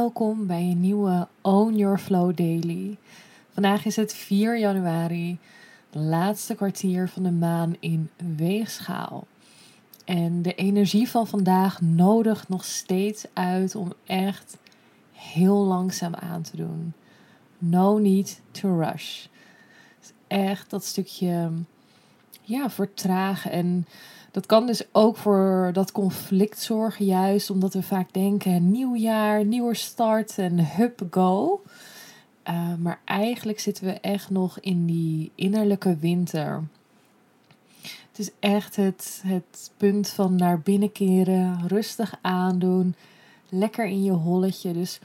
[0.00, 2.96] Welkom bij een nieuwe Own Your Flow Daily.
[3.52, 5.38] Vandaag is het 4 januari,
[5.90, 9.26] de laatste kwartier van de maan in weegschaal.
[10.04, 14.56] En de energie van vandaag nodigt nog steeds uit om echt
[15.12, 16.92] heel langzaam aan te doen.
[17.58, 19.26] No need to rush.
[20.26, 21.50] Echt dat stukje
[22.42, 23.86] ja, vertragen en
[24.30, 29.44] dat kan dus ook voor dat conflict zorgen, juist omdat we vaak denken: nieuw jaar,
[29.44, 31.62] nieuwe start en hup, go.
[32.48, 36.62] Uh, maar eigenlijk zitten we echt nog in die innerlijke winter.
[37.80, 42.94] Het is echt het, het punt van naar binnen keren, rustig aandoen,
[43.48, 44.72] lekker in je holletje.
[44.72, 45.00] Dus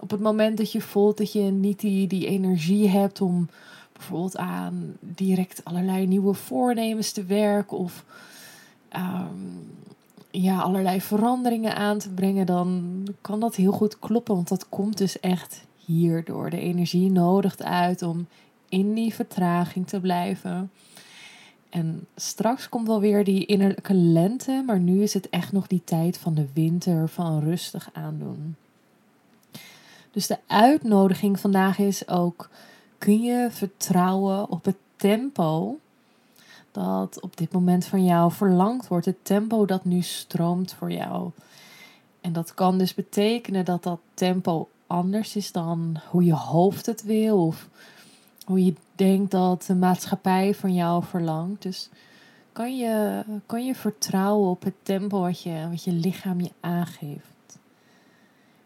[0.00, 3.48] op het moment dat je voelt dat je niet die, die energie hebt om
[3.92, 8.04] bijvoorbeeld aan direct allerlei nieuwe voornemens te werken of
[8.96, 9.76] um,
[10.30, 14.34] ja, allerlei veranderingen aan te brengen, dan kan dat heel goed kloppen.
[14.34, 16.50] Want dat komt dus echt hierdoor.
[16.50, 18.26] De energie nodigt uit om
[18.68, 20.70] in die vertraging te blijven.
[21.70, 25.82] En straks komt wel weer die innerlijke lente, maar nu is het echt nog die
[25.84, 28.56] tijd van de winter, van rustig aandoen.
[30.10, 32.50] Dus de uitnodiging vandaag is ook:
[32.98, 35.78] kun je vertrouwen op het tempo
[36.78, 39.06] dat op dit moment van jou verlangd wordt.
[39.06, 41.30] Het tempo dat nu stroomt voor jou.
[42.20, 47.02] En dat kan dus betekenen dat dat tempo anders is dan hoe je hoofd het
[47.02, 47.46] wil.
[47.46, 47.68] Of
[48.44, 51.62] hoe je denkt dat de maatschappij van jou verlangt.
[51.62, 51.88] Dus
[52.52, 57.58] kan je, kan je vertrouwen op het tempo wat je, wat je lichaam je aangeeft.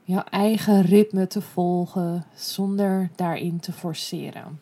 [0.04, 4.60] Jouw eigen ritme te volgen zonder daarin te forceren.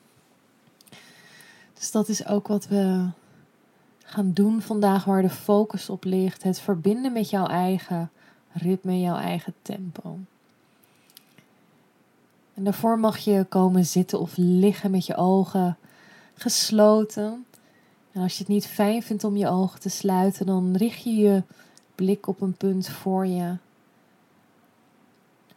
[1.75, 3.09] Dus dat is ook wat we
[4.11, 6.43] gaan doen vandaag waar de focus op ligt.
[6.43, 8.11] Het verbinden met jouw eigen
[8.53, 10.19] ritme, jouw eigen tempo.
[12.55, 15.77] En daarvoor mag je komen zitten of liggen met je ogen
[16.35, 17.47] gesloten.
[18.13, 21.15] En als je het niet fijn vindt om je ogen te sluiten, dan richt je
[21.15, 21.43] je
[21.95, 23.57] blik op een punt voor je.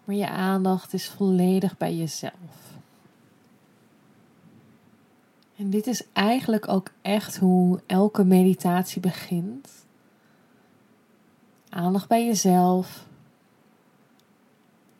[0.03, 2.72] Maar je aandacht is volledig bij jezelf.
[5.63, 9.69] En dit is eigenlijk ook echt hoe elke meditatie begint.
[11.69, 13.05] Aandacht bij jezelf.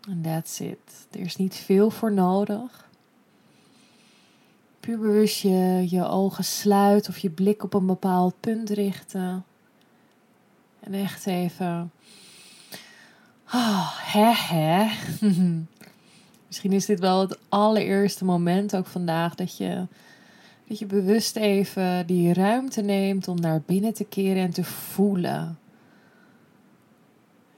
[0.10, 1.08] En that's it.
[1.12, 2.90] Er is niet veel voor nodig.
[4.80, 9.46] Puur bewust je, je ogen sluiten of je blik op een bepaald punt richten.
[10.80, 11.92] En echt even.
[13.54, 14.92] Oh, hè, hè.
[16.48, 19.88] Misschien is dit wel het allereerste moment ook vandaag dat je
[20.68, 25.58] dat je bewust even die ruimte neemt om naar binnen te keren en te voelen.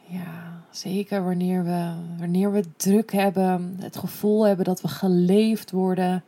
[0.08, 6.24] Ja, zeker wanneer we, wanneer we druk hebben, het gevoel hebben dat we geleefd worden,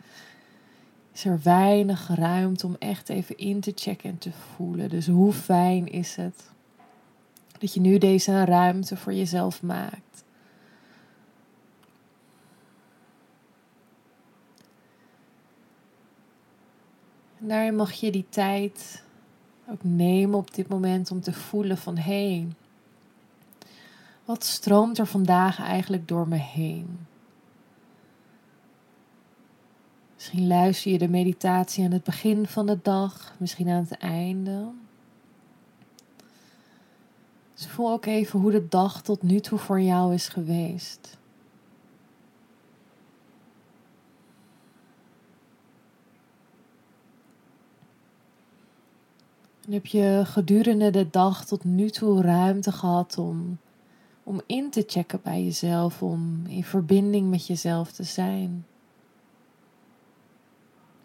[1.14, 4.90] is er weinig ruimte om echt even in te checken en te voelen.
[4.90, 6.50] Dus hoe fijn is het
[7.60, 10.24] dat je nu deze ruimte voor jezelf maakt?
[17.48, 19.04] Daarin mag je die tijd
[19.70, 22.48] ook nemen op dit moment om te voelen van hé, hey,
[24.26, 27.00] wat stroomt er vandaag eigenlijk door me heen?
[30.16, 34.70] Misschien luister je de meditatie aan het begin van de dag, misschien aan het einde.
[37.54, 41.18] Dus voel ook even hoe de dag tot nu toe voor jou is geweest.
[49.70, 53.58] Heb je gedurende de dag tot nu toe ruimte gehad om,
[54.24, 58.66] om in te checken bij jezelf, om in verbinding met jezelf te zijn?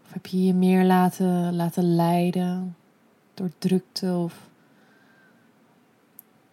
[0.05, 2.77] Of heb je je meer laten, laten leiden
[3.35, 4.49] door drukte of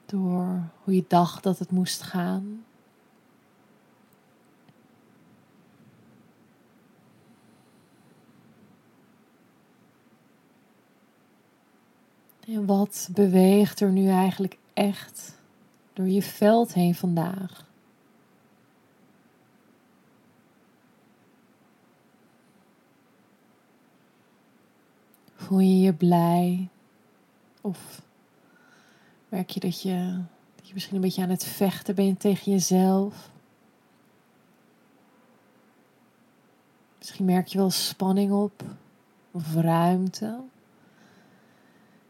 [0.06, 2.63] door hoe je dacht dat het moest gaan?
[12.54, 15.36] En wat beweegt er nu eigenlijk echt
[15.94, 17.68] door je veld heen vandaag?
[25.36, 26.69] Voel je je blij?
[27.62, 28.01] Of
[29.30, 30.22] merk je dat je,
[30.56, 33.31] dat je misschien een beetje aan het vechten bent tegen jezelf?
[36.98, 38.63] Misschien merk je wel spanning op
[39.31, 40.40] of ruimte.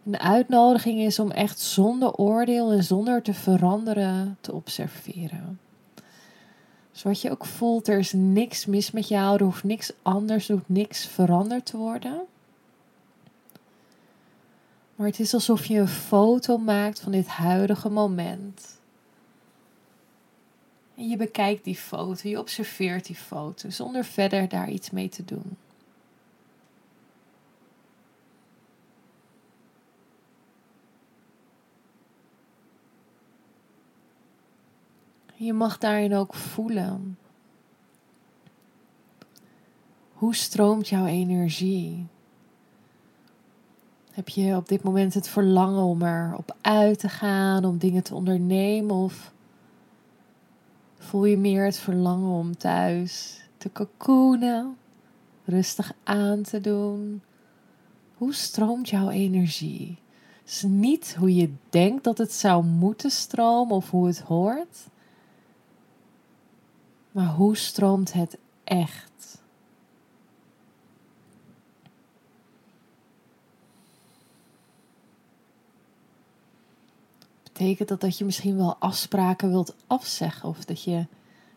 [0.10, 5.60] En de uitnodiging is om echt zonder oordeel en zonder te veranderen te observeren.
[6.92, 10.50] Dus wat je ook voelt, er is niks mis met jou, er hoeft niks anders,
[10.50, 12.22] er hoeft niks veranderd te worden.
[14.96, 18.80] Maar het is alsof je een foto maakt van dit huidige moment.
[20.96, 25.26] En je bekijkt die foto, je observeert die foto zonder verder daar iets mee te
[25.26, 25.58] doen.
[35.42, 37.18] Je mag daarin ook voelen.
[40.14, 42.08] Hoe stroomt jouw energie?
[44.12, 48.16] Heb je op dit moment het verlangen om erop uit te gaan, om dingen te
[48.16, 48.96] ondernemen?
[48.96, 49.34] Of
[50.98, 54.78] voel je meer het verlangen om thuis te cocoonen,
[55.46, 57.22] rustig aan te doen?
[58.18, 59.98] Hoe stroomt jouw energie?
[60.40, 64.88] Het is niet hoe je denkt dat het zou moeten stromen of hoe het hoort,
[67.20, 69.42] maar hoe stroomt het echt?
[77.44, 81.06] Betekent dat dat je misschien wel afspraken wilt afzeggen of dat je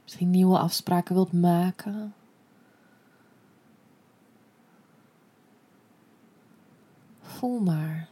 [0.02, 2.14] misschien nieuwe afspraken wilt maken?
[7.20, 8.08] Voel maar.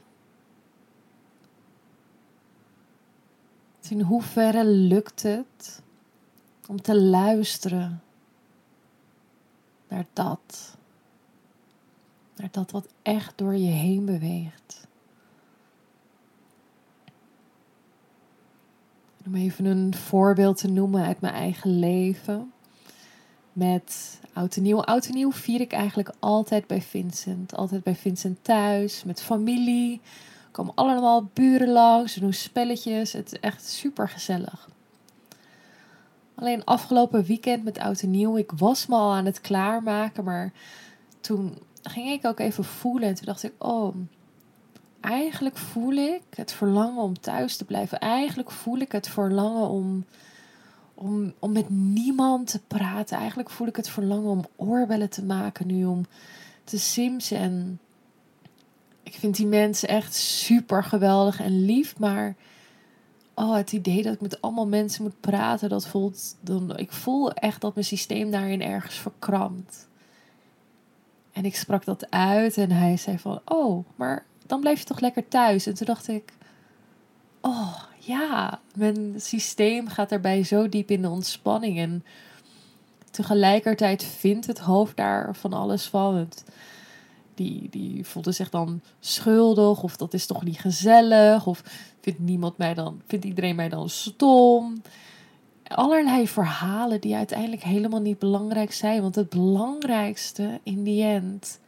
[3.88, 5.82] In hoeverre lukt het
[6.70, 8.02] om te luisteren
[9.88, 10.76] naar dat.
[12.36, 14.86] Naar dat wat echt door je heen beweegt.
[19.26, 22.52] Om even een voorbeeld te noemen uit mijn eigen leven.
[23.52, 24.82] Met oud en nieuw.
[24.82, 27.54] Oud en nieuw vier ik eigenlijk altijd bij Vincent.
[27.54, 30.00] Altijd bij Vincent thuis, met familie.
[30.44, 33.12] Er komen allemaal buren langs, doen spelletjes.
[33.12, 34.68] Het is echt super gezellig.
[36.40, 40.52] Alleen afgelopen weekend met oud en nieuw, ik was me al aan het klaarmaken, maar
[41.20, 43.96] toen ging ik ook even voelen en toen dacht ik, oh,
[45.00, 47.98] eigenlijk voel ik het verlangen om thuis te blijven.
[47.98, 50.04] Eigenlijk voel ik het verlangen om,
[50.94, 53.16] om, om met niemand te praten.
[53.16, 56.06] Eigenlijk voel ik het verlangen om oorbellen te maken nu, om
[56.64, 57.38] te simsen.
[57.38, 57.80] En
[59.02, 62.36] ik vind die mensen echt super geweldig en lief, maar
[63.34, 66.76] oh, het idee dat ik met allemaal mensen moet praten, dat voelt dan.
[66.76, 69.88] Ik voel echt dat mijn systeem daarin ergens verkrampt.
[71.32, 75.00] En ik sprak dat uit en hij zei van, oh, maar dan blijf je toch
[75.00, 75.66] lekker thuis.
[75.66, 76.32] En toen dacht ik,
[77.40, 81.78] oh ja, mijn systeem gaat daarbij zo diep in de ontspanning.
[81.78, 82.04] En
[83.10, 86.16] tegelijkertijd vindt het hoofd daar van alles van.
[86.16, 86.44] Het,
[87.40, 91.62] die, die voelde zich dan schuldig of dat is toch niet gezellig of
[92.00, 94.82] vindt niemand mij dan, vindt iedereen mij dan stom?
[95.64, 101.60] Allerlei verhalen die uiteindelijk helemaal niet belangrijk zijn, want het belangrijkste in die end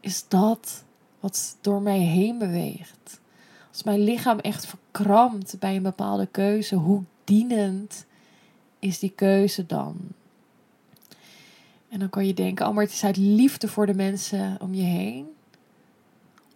[0.00, 0.84] is dat
[1.20, 3.20] wat door mij heen beweegt.
[3.68, 8.06] Als mijn lichaam echt verkrampt bij een bepaalde keuze, hoe dienend
[8.78, 9.96] is die keuze dan?
[11.88, 14.74] En dan kan je denken, oh, maar het is uit liefde voor de mensen om
[14.74, 15.26] je heen.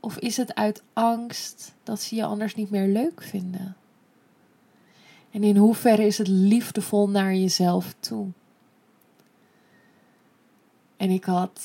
[0.01, 3.77] Of is het uit angst dat ze je anders niet meer leuk vinden?
[5.31, 8.27] En in hoeverre is het liefdevol naar jezelf toe?
[10.97, 11.61] En ik had,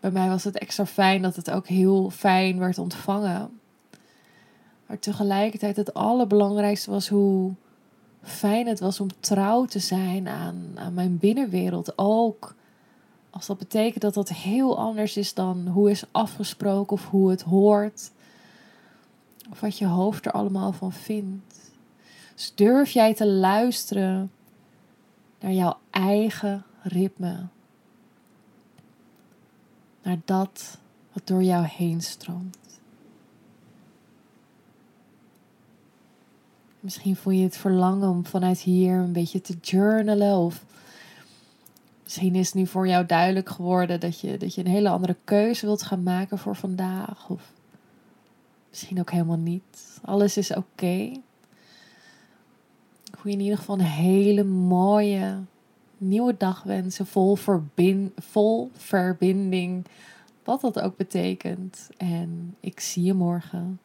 [0.00, 3.60] bij mij was het extra fijn dat het ook heel fijn werd ontvangen.
[4.86, 7.52] Maar tegelijkertijd het allerbelangrijkste was hoe
[8.22, 11.98] fijn het was om trouw te zijn aan, aan mijn binnenwereld.
[11.98, 12.54] Ook
[13.38, 17.42] als dat betekent dat dat heel anders is dan hoe is afgesproken of hoe het
[17.42, 18.10] hoort.
[19.50, 21.70] Of wat je hoofd er allemaal van vindt.
[22.34, 24.30] Dus durf jij te luisteren
[25.40, 27.46] naar jouw eigen ritme.
[30.02, 30.78] Naar dat
[31.12, 32.80] wat door jou heen stroomt.
[36.80, 40.64] Misschien voel je het verlangen om vanuit hier een beetje te journalen of
[42.08, 45.16] Misschien is het nu voor jou duidelijk geworden dat je, dat je een hele andere
[45.24, 47.28] keuze wilt gaan maken voor vandaag.
[47.28, 47.52] Of
[48.68, 50.00] misschien ook helemaal niet.
[50.04, 50.58] Alles is oké.
[50.58, 51.22] Okay.
[53.04, 55.38] Ik wil je in ieder geval een hele mooie
[55.98, 57.06] nieuwe dag wensen.
[57.06, 59.86] Vol, verbind, vol verbinding
[60.44, 61.88] wat dat ook betekent.
[61.96, 63.80] En ik zie je morgen.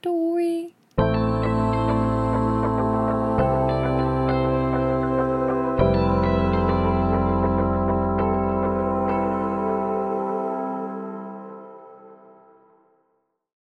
[0.00, 0.74] Doei!